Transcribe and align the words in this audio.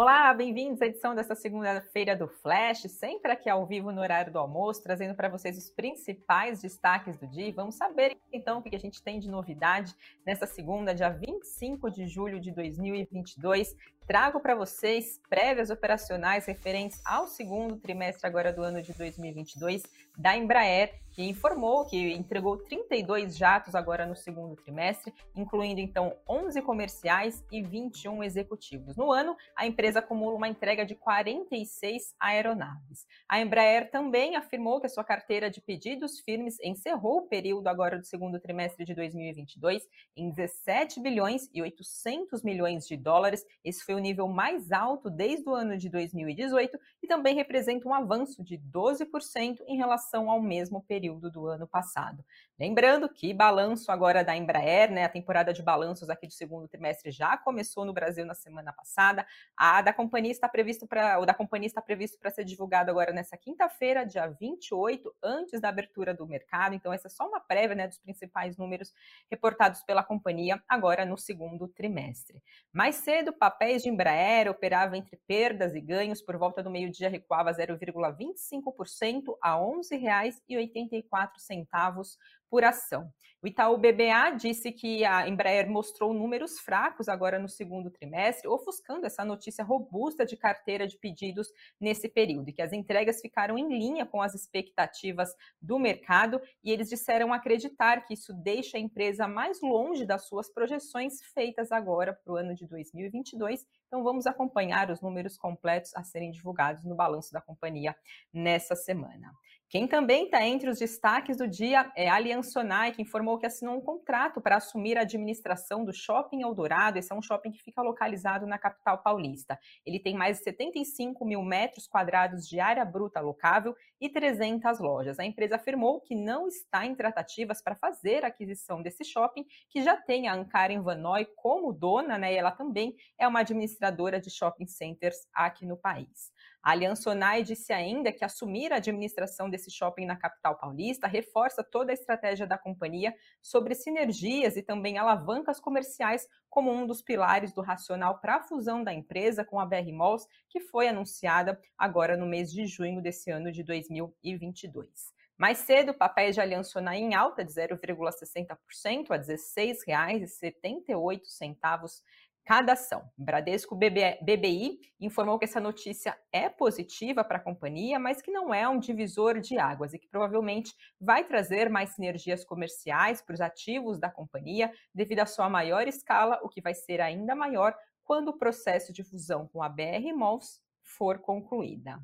Olá, 0.00 0.32
bem-vindos 0.32 0.80
à 0.80 0.86
edição 0.86 1.12
desta 1.12 1.34
segunda-feira 1.34 2.14
do 2.14 2.28
Flash, 2.28 2.82
sempre 2.82 3.32
aqui 3.32 3.50
ao 3.50 3.66
vivo 3.66 3.90
no 3.90 4.00
horário 4.00 4.32
do 4.32 4.38
almoço, 4.38 4.80
trazendo 4.80 5.12
para 5.12 5.28
vocês 5.28 5.58
os 5.58 5.70
principais 5.70 6.62
destaques 6.62 7.18
do 7.18 7.26
dia. 7.26 7.52
Vamos 7.52 7.74
saber 7.74 8.16
então 8.32 8.60
o 8.60 8.62
que 8.62 8.76
a 8.76 8.78
gente 8.78 9.02
tem 9.02 9.18
de 9.18 9.28
novidade 9.28 9.92
nesta 10.24 10.46
segunda, 10.46 10.94
dia 10.94 11.10
25 11.10 11.90
de 11.90 12.06
julho 12.06 12.38
de 12.38 12.52
2022. 12.52 13.74
Trago 14.06 14.38
para 14.38 14.54
vocês 14.54 15.20
prévias 15.28 15.68
operacionais 15.68 16.46
referentes 16.46 17.00
ao 17.04 17.26
segundo 17.26 17.76
trimestre 17.76 18.24
agora 18.24 18.52
do 18.52 18.62
ano 18.62 18.80
de 18.80 18.92
2022 18.92 19.82
da 20.18 20.36
Embraer, 20.36 20.98
que 21.18 21.24
informou 21.24 21.84
que 21.84 22.12
entregou 22.12 22.56
32 22.56 23.36
jatos 23.36 23.74
agora 23.74 24.06
no 24.06 24.14
segundo 24.14 24.54
trimestre, 24.54 25.12
incluindo 25.34 25.80
então 25.80 26.14
11 26.28 26.62
comerciais 26.62 27.44
e 27.50 27.60
21 27.60 28.22
executivos. 28.22 28.96
No 28.96 29.10
ano, 29.10 29.36
a 29.56 29.66
empresa 29.66 29.98
acumula 29.98 30.36
uma 30.36 30.46
entrega 30.46 30.86
de 30.86 30.94
46 30.94 32.14
aeronaves. 32.20 33.04
A 33.28 33.40
Embraer 33.40 33.90
também 33.90 34.36
afirmou 34.36 34.80
que 34.80 34.86
a 34.86 34.88
sua 34.88 35.02
carteira 35.02 35.50
de 35.50 35.60
pedidos 35.60 36.20
firmes 36.20 36.56
encerrou 36.62 37.18
o 37.18 37.26
período 37.26 37.66
agora 37.66 37.98
do 37.98 38.06
segundo 38.06 38.38
trimestre 38.38 38.84
de 38.84 38.94
2022 38.94 39.82
em 40.16 40.30
17 40.30 41.00
bilhões 41.00 41.50
e 41.52 41.60
800 41.60 42.44
milhões 42.44 42.86
de 42.86 42.96
dólares. 42.96 43.44
Esse 43.64 43.84
foi 43.84 43.96
o 43.96 43.98
nível 43.98 44.28
mais 44.28 44.70
alto 44.70 45.10
desde 45.10 45.48
o 45.48 45.54
ano 45.54 45.76
de 45.76 45.88
2018 45.88 46.78
e 47.02 47.08
também 47.08 47.34
representa 47.34 47.88
um 47.88 47.94
avanço 47.94 48.44
de 48.44 48.56
12% 48.56 49.62
em 49.66 49.76
relação 49.76 50.07
ao 50.16 50.40
mesmo 50.40 50.82
período 50.82 51.30
do 51.30 51.46
ano 51.46 51.66
passado. 51.66 52.24
Lembrando 52.58 53.08
que 53.08 53.32
balanço 53.32 53.92
agora 53.92 54.24
da 54.24 54.36
Embraer, 54.36 54.90
né, 54.90 55.04
a 55.04 55.08
temporada 55.08 55.52
de 55.52 55.62
balanços 55.62 56.10
aqui 56.10 56.26
do 56.26 56.32
segundo 56.32 56.66
trimestre 56.66 57.10
já 57.10 57.36
começou 57.36 57.84
no 57.84 57.92
Brasil 57.92 58.26
na 58.26 58.34
semana 58.34 58.72
passada. 58.72 59.26
A 59.56 59.80
da 59.82 59.92
companhia 59.92 60.32
está 60.32 60.48
previsto 60.48 60.86
para 60.86 61.20
o 61.20 61.26
da 61.26 61.34
companhia 61.34 61.66
está 61.66 61.80
previsto 61.80 62.18
para 62.18 62.30
ser 62.30 62.44
divulgado 62.44 62.90
agora 62.90 63.12
nessa 63.12 63.36
quinta-feira, 63.36 64.04
dia 64.04 64.26
28, 64.26 65.14
antes 65.22 65.60
da 65.60 65.68
abertura 65.68 66.12
do 66.14 66.26
mercado. 66.26 66.74
Então 66.74 66.92
essa 66.92 67.06
é 67.06 67.10
só 67.10 67.28
uma 67.28 67.40
prévia, 67.40 67.76
né, 67.76 67.86
dos 67.86 67.98
principais 67.98 68.56
números 68.56 68.92
reportados 69.30 69.82
pela 69.82 70.02
companhia 70.02 70.62
agora 70.68 71.04
no 71.04 71.16
segundo 71.16 71.68
trimestre. 71.68 72.42
Mais 72.72 72.96
cedo, 72.96 73.32
papéis 73.32 73.82
de 73.82 73.88
Embraer 73.88 74.50
operava 74.50 74.96
entre 74.96 75.16
perdas 75.26 75.74
e 75.74 75.80
ganhos 75.80 76.20
por 76.22 76.36
volta 76.36 76.62
do 76.62 76.70
meio-dia 76.70 77.08
recuava 77.08 77.52
0,25% 77.52 79.36
a 79.40 79.56
R$ 79.56 79.97
11,84 79.98 82.16
por 82.50 82.64
ação. 82.64 83.12
O 83.40 83.46
Itaú 83.46 83.76
BBA 83.78 84.32
disse 84.36 84.72
que 84.72 85.04
a 85.04 85.28
Embraer 85.28 85.70
mostrou 85.70 86.12
números 86.12 86.58
fracos 86.58 87.08
agora 87.08 87.38
no 87.38 87.48
segundo 87.48 87.88
trimestre, 87.88 88.48
ofuscando 88.48 89.06
essa 89.06 89.24
notícia 89.24 89.62
robusta 89.62 90.26
de 90.26 90.36
carteira 90.36 90.88
de 90.88 90.98
pedidos 90.98 91.46
nesse 91.80 92.08
período, 92.08 92.48
e 92.48 92.52
que 92.52 92.60
as 92.60 92.72
entregas 92.72 93.20
ficaram 93.20 93.56
em 93.56 93.68
linha 93.68 94.04
com 94.04 94.20
as 94.20 94.34
expectativas 94.34 95.32
do 95.62 95.78
mercado, 95.78 96.40
e 96.64 96.72
eles 96.72 96.88
disseram 96.88 97.32
acreditar 97.32 98.04
que 98.04 98.14
isso 98.14 98.32
deixa 98.34 98.76
a 98.76 98.80
empresa 98.80 99.28
mais 99.28 99.60
longe 99.62 100.04
das 100.04 100.26
suas 100.26 100.52
projeções 100.52 101.22
feitas 101.32 101.70
agora 101.70 102.12
para 102.12 102.32
o 102.32 102.36
ano 102.36 102.56
de 102.56 102.66
2022. 102.66 103.64
Então 103.86 104.02
vamos 104.02 104.26
acompanhar 104.26 104.90
os 104.90 105.00
números 105.00 105.38
completos 105.38 105.94
a 105.94 106.02
serem 106.02 106.32
divulgados 106.32 106.84
no 106.84 106.96
balanço 106.96 107.32
da 107.32 107.40
companhia 107.40 107.94
nessa 108.34 108.74
semana. 108.74 109.32
Quem 109.70 109.86
também 109.86 110.24
está 110.24 110.46
entre 110.46 110.70
os 110.70 110.78
destaques 110.78 111.36
do 111.36 111.46
dia 111.46 111.92
é 111.94 112.08
a 112.08 112.18
Aliançonai, 112.38 112.92
que 112.92 113.02
informou 113.02 113.36
que 113.36 113.46
assinou 113.46 113.76
um 113.76 113.80
contrato 113.80 114.40
para 114.40 114.56
assumir 114.56 114.96
a 114.96 115.00
administração 115.00 115.84
do 115.84 115.92
Shopping 115.92 116.42
Eldorado. 116.42 116.96
Esse 116.96 117.12
é 117.12 117.16
um 117.16 117.22
shopping 117.22 117.50
que 117.50 117.62
fica 117.62 117.82
localizado 117.82 118.46
na 118.46 118.56
capital 118.56 118.98
paulista. 118.98 119.58
Ele 119.84 119.98
tem 119.98 120.14
mais 120.14 120.38
de 120.38 120.44
75 120.44 121.24
mil 121.24 121.42
metros 121.42 121.88
quadrados 121.88 122.48
de 122.48 122.60
área 122.60 122.84
bruta 122.84 123.20
locável 123.20 123.74
e 124.00 124.08
300 124.08 124.78
lojas. 124.78 125.18
A 125.18 125.24
empresa 125.24 125.56
afirmou 125.56 126.00
que 126.00 126.14
não 126.14 126.46
está 126.46 126.86
em 126.86 126.94
tratativas 126.94 127.60
para 127.60 127.74
fazer 127.74 128.24
a 128.24 128.28
aquisição 128.28 128.80
desse 128.82 129.04
shopping, 129.04 129.44
que 129.68 129.82
já 129.82 129.96
tem 129.96 130.28
a 130.28 130.34
Ankara 130.34 130.80
Vanoy 130.80 131.26
como 131.36 131.72
dona, 131.72 132.16
né? 132.16 132.32
E 132.32 132.36
ela 132.36 132.52
também 132.52 132.94
é 133.18 133.26
uma 133.26 133.40
administradora 133.40 134.20
de 134.20 134.30
shopping 134.30 134.66
centers 134.66 135.26
aqui 135.34 135.66
no 135.66 135.76
país. 135.76 136.30
A 136.62 136.72
Aliança 136.72 137.10
Onai 137.10 137.42
disse 137.42 137.72
ainda 137.72 138.12
que 138.12 138.24
assumir 138.24 138.72
a 138.72 138.76
administração 138.76 139.48
desse 139.48 139.70
shopping 139.70 140.04
na 140.04 140.16
capital 140.16 140.58
paulista 140.58 141.06
reforça 141.06 141.64
toda 141.64 141.92
a 141.92 141.94
estratégia 141.94 142.27
da 142.46 142.58
companhia 142.58 143.14
sobre 143.42 143.74
sinergias 143.74 144.56
e 144.56 144.62
também 144.62 144.98
alavancas 144.98 145.60
comerciais 145.60 146.26
como 146.48 146.70
um 146.70 146.86
dos 146.86 147.02
pilares 147.02 147.52
do 147.52 147.62
racional 147.62 148.20
para 148.20 148.36
a 148.36 148.42
fusão 148.42 148.82
da 148.82 148.92
empresa 148.92 149.44
com 149.44 149.60
a 149.60 149.66
BR 149.66 149.92
Malls, 149.92 150.26
que 150.48 150.60
foi 150.60 150.88
anunciada 150.88 151.60
agora 151.76 152.16
no 152.16 152.26
mês 152.26 152.52
de 152.52 152.66
junho 152.66 153.02
desse 153.02 153.30
ano 153.30 153.52
de 153.52 153.62
2022. 153.62 155.18
Mais 155.38 155.58
cedo, 155.58 155.94
papéis 155.94 156.34
de 156.34 156.40
Aliança 156.40 156.80
Onai 156.80 156.98
em 156.98 157.14
alta 157.14 157.44
de 157.44 157.52
0,60% 157.52 159.10
a 159.10 159.14
R$ 159.14 159.20
16,78 159.20 162.02
cada 162.48 162.72
ação. 162.72 163.06
Bradesco 163.14 163.76
BBI 163.76 164.80
informou 164.98 165.38
que 165.38 165.44
essa 165.44 165.60
notícia 165.60 166.18
é 166.32 166.48
positiva 166.48 167.22
para 167.22 167.36
a 167.36 167.42
companhia, 167.42 167.98
mas 167.98 168.22
que 168.22 168.30
não 168.30 168.54
é 168.54 168.66
um 168.66 168.78
divisor 168.78 169.38
de 169.38 169.58
águas 169.58 169.92
e 169.92 169.98
que 169.98 170.08
provavelmente 170.08 170.74
vai 170.98 171.24
trazer 171.24 171.68
mais 171.68 171.90
sinergias 171.90 172.46
comerciais 172.46 173.20
para 173.20 173.34
os 173.34 173.42
ativos 173.42 174.00
da 174.00 174.10
companhia 174.10 174.72
devido 174.94 175.18
à 175.20 175.26
sua 175.26 175.50
maior 175.50 175.86
escala, 175.86 176.40
o 176.42 176.48
que 176.48 176.62
vai 176.62 176.72
ser 176.72 177.02
ainda 177.02 177.34
maior 177.34 177.76
quando 178.02 178.28
o 178.28 178.38
processo 178.38 178.94
de 178.94 179.04
fusão 179.04 179.46
com 179.46 179.62
a 179.62 179.68
BR 179.68 180.10
Malls 180.16 180.58
for 180.82 181.18
concluída. 181.18 182.00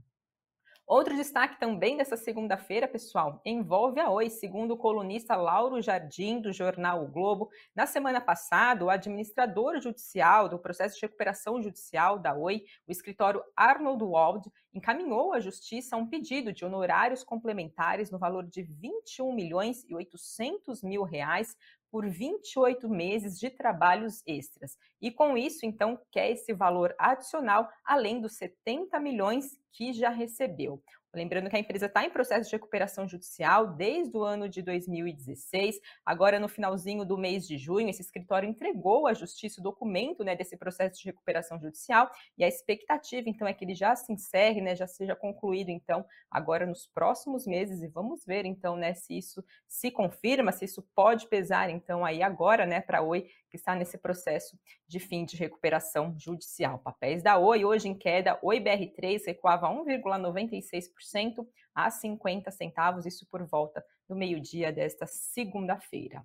Outro 0.87 1.17
destaque 1.17 1.59
também 1.59 1.97
dessa 1.97 2.15
segunda-feira, 2.15 2.87
pessoal, 2.87 3.41
envolve 3.43 3.99
a 3.99 4.11
Oi. 4.11 4.29
Segundo 4.29 4.73
o 4.73 4.77
colunista 4.77 5.35
Lauro 5.35 5.81
Jardim, 5.81 6.43
do 6.43 6.53
jornal 6.53 7.03
O 7.03 7.09
Globo, 7.09 7.49
na 7.75 7.87
semana 7.87 8.21
passada, 8.21 8.85
o 8.85 8.91
administrador 8.91 9.81
judicial 9.81 10.47
do 10.47 10.59
processo 10.59 10.97
de 10.97 11.01
recuperação 11.01 11.63
judicial 11.63 12.19
da 12.19 12.37
Oi, 12.37 12.65
o 12.87 12.93
escritório 12.93 13.43
Arnold 13.57 14.05
Wald, 14.05 14.47
encaminhou 14.75 15.33
à 15.33 15.41
justiça 15.41 15.97
um 15.97 16.07
pedido 16.07 16.53
de 16.53 16.67
honorários 16.67 17.25
complementares 17.25 18.11
no 18.11 18.19
valor 18.19 18.47
de 18.47 18.63
21 18.63 19.35
milhões 19.35 19.87
e 19.89 19.95
800 19.95 20.83
mil 20.83 21.03
reais 21.03 21.57
por 21.95 22.11
28 22.11 22.89
meses 22.89 23.39
de 23.39 23.49
trabalhos 23.49 24.21
extras. 24.27 24.77
E 25.01 25.13
com 25.13 25.39
isso, 25.39 25.65
então, 25.65 25.97
quer 26.11 26.29
esse 26.33 26.53
valor 26.53 26.93
adicional, 26.99 27.69
além 27.85 28.21
dos 28.21 28.35
70 28.35 28.99
milhões 28.99 29.45
que 29.73 29.93
já 29.93 30.11
recebeu. 30.11 30.83
Lembrando 31.15 31.49
que 31.49 31.57
a 31.57 31.59
empresa 31.59 31.87
está 31.87 32.05
em 32.05 32.11
processo 32.11 32.51
de 32.51 32.57
recuperação 32.57 33.07
judicial 33.07 33.69
desde 33.69 34.17
o 34.17 34.25
ano 34.25 34.49
de 34.49 34.61
2016. 34.63 35.81
Agora, 36.05 36.41
no 36.41 36.49
finalzinho 36.49 37.05
do 37.05 37.17
mês 37.17 37.47
de 37.47 37.57
junho, 37.57 37.89
esse 37.89 38.03
escritório 38.03 38.49
entregou 38.49 39.07
à 39.07 39.15
justiça 39.15 39.61
o 39.61 39.65
documento 39.65 40.25
né, 40.25 40.35
desse 40.35 40.57
processo 40.57 41.01
de 41.01 41.07
recuperação 41.07 41.61
judicial 41.61 42.11
e 42.37 42.43
a 42.43 42.49
expectativa, 42.49 43.29
então, 43.29 43.47
é 43.47 43.55
que 43.55 43.65
ele 43.65 43.75
já 43.75 43.95
se 43.95 44.13
encerre, 44.13 44.61
né, 44.61 44.75
já 44.75 44.87
seja 44.87 45.15
concluído, 45.15 45.71
então, 45.71 46.05
agora 46.31 46.67
nos 46.67 46.87
próximos 46.87 47.47
meses. 47.47 47.83
E 47.83 47.89
vamos 47.89 48.25
ver, 48.25 48.45
então, 48.45 48.77
né, 48.77 48.93
se 48.95 49.17
isso 49.17 49.45
se 49.69 49.91
confirma, 49.91 50.51
se 50.51 50.65
isso 50.65 50.83
pode 50.95 51.29
pesar, 51.29 51.71
então, 51.71 52.05
aí 52.05 52.23
agora, 52.23 52.67
né, 52.67 52.81
para 52.81 52.99
a 52.99 53.03
Oi 53.03 53.29
que 53.49 53.57
está 53.57 53.77
nesse 53.77 53.97
processo 53.97 54.59
de 54.89 54.99
fim 54.99 55.25
de 55.25 55.37
recuperação 55.37 56.13
judicial. 56.19 56.81
Papéis 56.81 57.23
da 57.23 57.39
Oi, 57.39 57.65
hoje 57.65 57.89
em 57.89 57.95
queda, 57.95 58.37
Oi 58.43 58.59
BR3 58.59 59.23
recuava 59.27 59.69
1,96% 59.69 61.04
a 61.75 61.91
50 61.91 62.51
centavos, 62.51 63.07
isso 63.07 63.27
por 63.31 63.45
volta 63.45 63.85
do 64.09 64.15
meio-dia 64.15 64.73
desta 64.73 65.07
segunda-feira. 65.07 66.25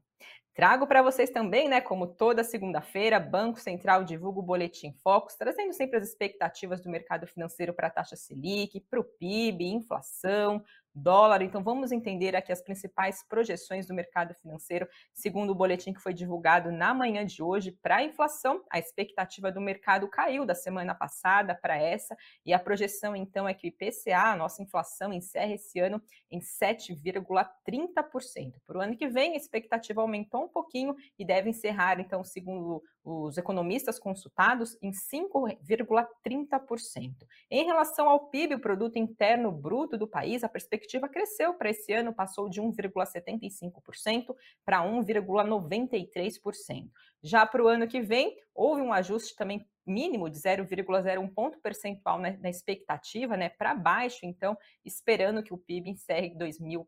Trago 0.53 0.85
para 0.85 1.01
vocês 1.01 1.29
também, 1.29 1.69
né, 1.69 1.79
como 1.79 2.06
toda 2.06 2.44
segunda-feira, 2.44 3.17
Banco 3.17 3.59
Central 3.59 4.03
divulga 4.03 4.40
o 4.40 4.43
Boletim 4.43 4.91
Focus, 5.02 5.35
trazendo 5.35 5.72
sempre 5.72 5.97
as 5.97 6.08
expectativas 6.08 6.81
do 6.81 6.90
mercado 6.90 7.26
financeiro 7.26 7.73
para 7.73 7.87
a 7.87 7.91
taxa 7.91 8.17
Selic, 8.17 8.81
para 8.90 8.99
o 8.99 9.03
PIB, 9.05 9.66
inflação, 9.66 10.61
dólar. 11.01 11.41
Então, 11.41 11.63
vamos 11.63 11.91
entender 11.91 12.35
aqui 12.35 12.51
as 12.51 12.61
principais 12.61 13.23
projeções 13.28 13.87
do 13.87 13.93
mercado 13.93 14.34
financeiro, 14.35 14.87
segundo 15.13 15.51
o 15.51 15.55
boletim 15.55 15.93
que 15.93 16.01
foi 16.01 16.13
divulgado 16.13 16.72
na 16.72 16.93
manhã 16.93 17.25
de 17.25 17.41
hoje 17.41 17.72
para 17.81 17.97
a 17.97 18.03
inflação. 18.03 18.63
A 18.69 18.79
expectativa 18.79 19.51
do 19.51 19.61
mercado 19.61 20.07
caiu 20.07 20.46
da 20.46 20.55
semana 20.55 20.93
passada 20.93 21.55
para 21.55 21.78
essa, 21.78 22.16
e 22.46 22.53
a 22.53 22.59
projeção, 22.59 23.16
então, 23.16 23.47
é 23.47 23.53
que 23.53 23.67
o 23.67 23.69
IPCA, 23.69 24.31
a 24.31 24.35
nossa 24.35 24.61
inflação, 24.61 25.13
encerre 25.13 25.55
esse 25.55 25.79
ano 25.79 26.01
em 26.29 26.40
7,30%. 26.40 28.53
Para 28.66 28.78
o 28.78 28.81
ano 28.81 28.96
que 28.96 29.07
vem, 29.07 29.34
a 29.34 29.37
expectativa 29.37 30.01
aumentou 30.01 30.43
um 30.43 30.49
pouquinho 30.49 30.96
e 31.17 31.25
deve 31.25 31.49
encerrar, 31.49 31.99
então, 31.99 32.23
segundo 32.23 32.84
os 33.03 33.37
economistas 33.37 33.97
consultados, 33.97 34.78
em 34.81 34.91
5,30%. 34.91 37.25
Em 37.49 37.66
relação 37.66 38.09
ao 38.09 38.29
PIB, 38.29 38.55
o 38.55 38.59
produto 38.59 38.97
interno 38.97 39.49
bruto 39.51 39.97
do 39.97 40.07
país, 40.07 40.43
a 40.43 40.49
perspectiva 40.49 40.89
cresceu 41.09 41.53
para 41.53 41.70
esse 41.70 41.91
ano, 41.94 42.14
passou 42.14 42.50
de 42.50 42.62
1,75% 42.62 44.36
para 44.66 44.80
1,93%. 44.80 46.90
Já 47.22 47.46
para 47.46 47.64
o 47.64 47.68
ano 47.68 47.88
que 47.88 48.02
vem, 48.02 48.38
houve 48.56 48.82
um 48.82 48.94
ajuste 48.94 49.36
também 49.36 49.68
mínimo 49.86 50.30
de 50.30 50.38
0,01 50.38 51.34
ponto 51.34 51.59
percentual 51.59 52.20
na, 52.20 52.32
na 52.38 52.50
expectativa, 52.50 53.36
né, 53.36 53.50
para 53.50 53.76
baixo, 53.76 54.20
então, 54.24 54.58
esperando 54.86 55.44
que 55.44 55.53
o 55.53 55.58
PIB 55.58 55.90
encerre 55.90 56.34
2000 56.36 56.88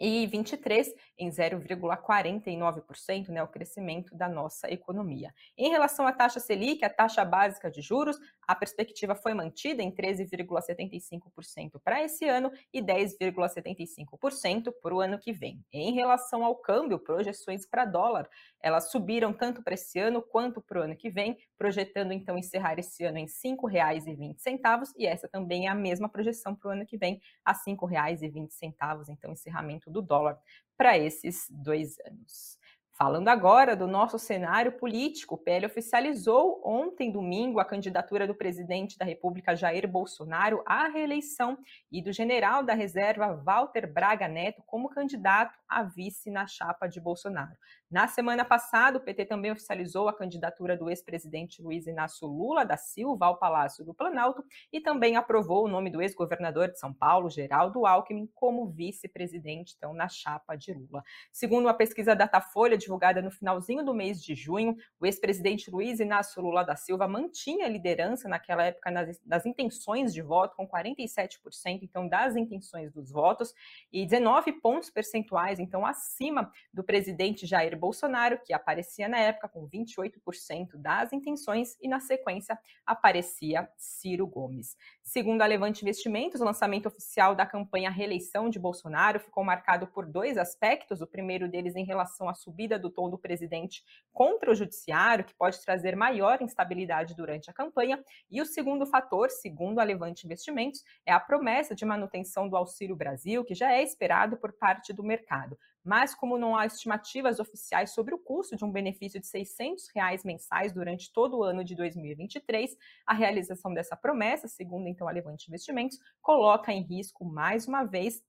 e 0.00 0.26
23 0.26 0.92
em 1.18 1.28
0,49%, 1.28 3.28
né, 3.28 3.42
o 3.42 3.48
crescimento 3.48 4.16
da 4.16 4.28
nossa 4.28 4.70
economia. 4.70 5.32
Em 5.58 5.68
relação 5.68 6.06
à 6.06 6.12
taxa 6.12 6.40
Selic, 6.40 6.84
a 6.84 6.90
taxa 6.90 7.24
básica 7.24 7.70
de 7.70 7.82
juros, 7.82 8.18
a 8.48 8.54
perspectiva 8.54 9.14
foi 9.14 9.34
mantida 9.34 9.82
em 9.82 9.92
13,75% 9.92 11.78
para 11.84 12.02
esse 12.02 12.26
ano 12.26 12.50
e 12.72 12.80
10,75% 12.80 14.72
para 14.82 14.94
o 14.94 15.00
ano 15.00 15.18
que 15.18 15.32
vem. 15.32 15.62
Em 15.72 15.92
relação 15.92 16.44
ao 16.44 16.56
câmbio, 16.56 16.98
projeções 16.98 17.66
para 17.66 17.84
dólar, 17.84 18.28
elas 18.62 18.90
subiram 18.90 19.32
tanto 19.32 19.62
para 19.62 19.74
esse 19.74 19.98
ano 19.98 20.22
quanto 20.22 20.60
para 20.60 20.80
o 20.80 20.82
ano 20.82 20.96
que 20.96 21.10
vem, 21.10 21.36
projetando 21.58 22.12
então 22.12 22.38
encerrar 22.38 22.78
esse 22.78 23.04
ano 23.04 23.18
em 23.18 23.26
R$ 23.26 23.30
5,20 23.30 24.92
e 24.96 25.06
essa 25.06 25.28
também 25.28 25.66
é 25.66 25.70
a 25.70 25.74
mesma 25.74 26.08
projeção 26.08 26.54
para 26.54 26.68
o 26.68 26.72
ano 26.72 26.86
que 26.86 26.96
vem, 26.96 27.20
a 27.44 27.52
R$ 27.52 27.58
5,20, 27.66 29.10
então 29.10 29.32
encerramento 29.32 29.89
do 29.90 30.02
dólar 30.02 30.38
para 30.76 30.96
esses 30.96 31.46
dois 31.50 31.98
anos. 32.06 32.58
Falando 33.02 33.28
agora 33.28 33.74
do 33.74 33.86
nosso 33.86 34.18
cenário 34.18 34.72
político, 34.72 35.34
o 35.34 35.38
PL 35.38 35.64
oficializou 35.64 36.60
ontem, 36.62 37.10
domingo, 37.10 37.58
a 37.58 37.64
candidatura 37.64 38.26
do 38.26 38.34
presidente 38.34 38.98
da 38.98 39.06
República, 39.06 39.56
Jair 39.56 39.88
Bolsonaro, 39.88 40.62
à 40.66 40.86
reeleição 40.86 41.56
e 41.90 42.02
do 42.02 42.12
general 42.12 42.62
da 42.62 42.74
reserva, 42.74 43.34
Walter 43.42 43.90
Braga 43.90 44.28
Neto, 44.28 44.62
como 44.66 44.90
candidato 44.90 45.58
a 45.66 45.82
vice 45.82 46.30
na 46.30 46.46
chapa 46.46 46.86
de 46.88 47.00
Bolsonaro. 47.00 47.56
Na 47.90 48.06
semana 48.06 48.44
passada, 48.44 48.98
o 48.98 49.00
PT 49.00 49.24
também 49.24 49.50
oficializou 49.50 50.06
a 50.06 50.12
candidatura 50.12 50.76
do 50.76 50.90
ex-presidente 50.90 51.62
Luiz 51.62 51.86
Inácio 51.86 52.28
Lula 52.28 52.64
da 52.64 52.76
Silva 52.76 53.26
ao 53.26 53.38
Palácio 53.38 53.84
do 53.84 53.94
Planalto 53.94 54.44
e 54.70 54.78
também 54.78 55.16
aprovou 55.16 55.64
o 55.64 55.68
nome 55.68 55.90
do 55.90 56.02
ex-governador 56.02 56.68
de 56.68 56.78
São 56.78 56.92
Paulo, 56.92 57.30
Geraldo 57.30 57.86
Alckmin, 57.86 58.30
como 58.34 58.68
vice-presidente, 58.68 59.74
então, 59.76 59.94
na 59.94 60.08
chapa 60.08 60.54
de 60.54 60.74
Lula. 60.74 61.02
Segundo 61.32 61.64
uma 61.64 61.74
pesquisa 61.74 62.14
Datafolha 62.14 62.76
divulgada 62.90 63.22
no 63.22 63.30
finalzinho 63.30 63.84
do 63.84 63.94
mês 63.94 64.20
de 64.20 64.34
junho, 64.34 64.76
o 64.98 65.06
ex-presidente 65.06 65.70
Luiz 65.70 66.00
Inácio 66.00 66.42
Lula 66.42 66.64
da 66.64 66.74
Silva 66.74 67.06
mantinha 67.06 67.66
a 67.66 67.68
liderança 67.68 68.28
naquela 68.28 68.64
época 68.64 68.90
nas, 68.90 69.20
nas 69.24 69.46
intenções 69.46 70.12
de 70.12 70.20
voto, 70.20 70.56
com 70.56 70.66
47%, 70.66 71.38
então, 71.82 72.08
das 72.08 72.34
intenções 72.34 72.92
dos 72.92 73.12
votos, 73.12 73.54
e 73.92 74.04
19 74.04 74.54
pontos 74.54 74.90
percentuais, 74.90 75.60
então, 75.60 75.86
acima 75.86 76.50
do 76.74 76.82
presidente 76.82 77.46
Jair 77.46 77.78
Bolsonaro, 77.78 78.40
que 78.44 78.52
aparecia 78.52 79.08
na 79.08 79.20
época 79.20 79.48
com 79.48 79.68
28% 79.68 80.70
das 80.74 81.12
intenções, 81.12 81.76
e 81.80 81.86
na 81.86 82.00
sequência 82.00 82.58
aparecia 82.84 83.68
Ciro 83.76 84.26
Gomes. 84.26 84.76
Segundo 85.00 85.42
a 85.42 85.46
Levante 85.46 85.82
Investimentos, 85.82 86.40
o 86.40 86.44
lançamento 86.44 86.86
oficial 86.86 87.36
da 87.36 87.46
campanha 87.46 87.90
reeleição 87.90 88.50
de 88.50 88.58
Bolsonaro 88.58 89.20
ficou 89.20 89.44
marcado 89.44 89.86
por 89.86 90.06
dois 90.06 90.36
aspectos. 90.36 91.00
O 91.00 91.06
primeiro 91.06 91.48
deles 91.48 91.76
em 91.76 91.84
relação 91.84 92.28
à 92.28 92.34
subida 92.34 92.79
do 92.80 92.90
tom 92.90 93.08
do 93.08 93.18
presidente 93.18 93.84
contra 94.12 94.50
o 94.50 94.54
judiciário, 94.54 95.24
que 95.24 95.34
pode 95.34 95.62
trazer 95.64 95.94
maior 95.94 96.42
instabilidade 96.42 97.14
durante 97.14 97.50
a 97.50 97.52
campanha. 97.52 98.02
E 98.30 98.40
o 98.40 98.46
segundo 98.46 98.86
fator, 98.86 99.30
segundo 99.30 99.78
a 99.78 99.84
Levante 99.84 100.26
Investimentos, 100.26 100.82
é 101.06 101.12
a 101.12 101.20
promessa 101.20 101.74
de 101.74 101.84
manutenção 101.84 102.48
do 102.48 102.56
Auxílio 102.56 102.96
Brasil, 102.96 103.44
que 103.44 103.54
já 103.54 103.72
é 103.72 103.82
esperado 103.82 104.36
por 104.36 104.52
parte 104.52 104.92
do 104.92 105.04
mercado 105.04 105.56
mas 105.84 106.14
como 106.14 106.38
não 106.38 106.56
há 106.56 106.66
estimativas 106.66 107.40
oficiais 107.40 107.92
sobre 107.92 108.14
o 108.14 108.18
custo 108.18 108.56
de 108.56 108.64
um 108.64 108.70
benefício 108.70 109.20
de 109.20 109.26
600 109.26 109.88
reais 109.94 110.24
mensais 110.24 110.72
durante 110.72 111.12
todo 111.12 111.38
o 111.38 111.42
ano 111.42 111.64
de 111.64 111.74
2023, 111.74 112.76
a 113.06 113.14
realização 113.14 113.72
dessa 113.72 113.96
promessa, 113.96 114.46
segundo 114.46 114.88
então 114.88 115.08
a 115.08 115.12
Levante 115.12 115.48
Investimentos, 115.48 115.98
coloca 116.20 116.72
em 116.72 116.82
risco 116.82 117.24
mais 117.24 117.66
uma 117.66 117.84
vez 117.84 118.22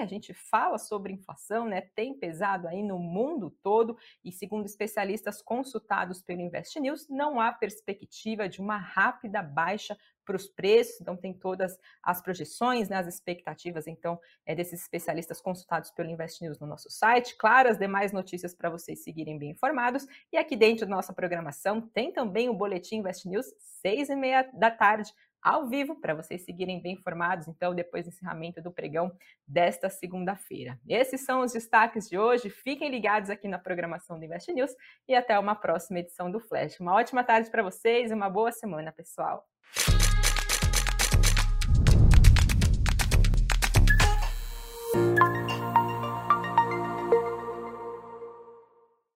a 0.00 0.06
gente 0.06 0.32
fala 0.32 0.78
sobre 0.78 1.12
inflação, 1.12 1.66
né? 1.66 1.80
Tem 1.80 2.14
pesado 2.14 2.68
aí 2.68 2.82
no 2.82 2.98
mundo 2.98 3.50
todo 3.62 3.96
e 4.24 4.30
segundo 4.30 4.64
especialistas 4.64 5.42
consultados 5.42 6.22
pelo 6.22 6.40
Invest 6.40 6.78
News, 6.78 7.08
não 7.08 7.40
há 7.40 7.52
perspectiva 7.52 8.48
de 8.48 8.60
uma 8.60 8.76
rápida 8.76 9.42
baixa 9.42 9.96
para 10.24 10.36
os 10.36 10.48
preços, 10.48 11.00
então 11.00 11.16
tem 11.16 11.34
todas 11.34 11.78
as 12.02 12.22
projeções, 12.22 12.88
né, 12.88 12.96
as 12.96 13.06
expectativas, 13.06 13.86
então, 13.86 14.18
é 14.46 14.54
desses 14.54 14.80
especialistas 14.80 15.40
consultados 15.40 15.90
pelo 15.90 16.08
Invest 16.08 16.42
News 16.42 16.58
no 16.58 16.66
nosso 16.66 16.90
site. 16.90 17.36
Claro, 17.36 17.68
as 17.68 17.78
demais 17.78 18.12
notícias 18.12 18.54
para 18.54 18.70
vocês 18.70 19.02
seguirem 19.02 19.38
bem 19.38 19.50
informados. 19.50 20.06
E 20.32 20.36
aqui 20.36 20.56
dentro 20.56 20.86
da 20.86 20.94
nossa 20.94 21.12
programação 21.12 21.80
tem 21.80 22.12
também 22.12 22.48
o 22.48 22.54
Boletim 22.54 22.96
Invest 22.96 23.28
News, 23.28 23.46
seis 23.58 24.08
e 24.08 24.16
meia 24.16 24.48
da 24.54 24.70
tarde, 24.70 25.12
ao 25.44 25.68
vivo, 25.68 26.00
para 26.00 26.14
vocês 26.14 26.42
seguirem 26.42 26.80
bem 26.80 26.94
informados, 26.94 27.46
então, 27.46 27.74
depois 27.74 28.06
do 28.06 28.08
encerramento 28.08 28.62
do 28.62 28.72
pregão 28.72 29.12
desta 29.46 29.90
segunda-feira. 29.90 30.80
Esses 30.88 31.20
são 31.20 31.42
os 31.42 31.52
destaques 31.52 32.08
de 32.08 32.18
hoje. 32.18 32.48
Fiquem 32.48 32.90
ligados 32.90 33.28
aqui 33.28 33.46
na 33.46 33.58
programação 33.58 34.18
do 34.18 34.24
Invest 34.24 34.50
News 34.52 34.74
e 35.06 35.14
até 35.14 35.38
uma 35.38 35.54
próxima 35.54 35.98
edição 35.98 36.30
do 36.30 36.40
Flash. 36.40 36.80
Uma 36.80 36.94
ótima 36.94 37.22
tarde 37.22 37.50
para 37.50 37.62
vocês 37.62 38.10
e 38.10 38.14
uma 38.14 38.30
boa 38.30 38.50
semana, 38.50 38.90
pessoal. 38.90 39.46